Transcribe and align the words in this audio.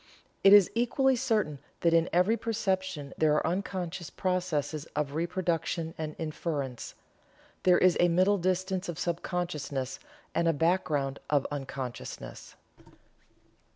It 0.43 0.51
is 0.51 0.71
equally 0.73 1.15
certain 1.15 1.59
that 1.81 1.93
in 1.93 2.09
every 2.11 2.35
perception 2.35 3.13
there 3.19 3.35
are 3.35 3.45
unconscious 3.45 4.09
processes 4.09 4.85
of 4.95 5.13
reproduction 5.13 5.93
and 5.95 6.15
inference. 6.17 6.95
There 7.61 7.77
is 7.77 7.97
a 7.99 8.07
middle 8.07 8.39
distance 8.39 8.89
of 8.89 8.97
sub 8.97 9.21
consciousness, 9.21 9.99
and 10.33 10.47
a 10.47 10.53
background 10.53 11.19
of 11.29 11.45
unconsciousness." 11.51 12.55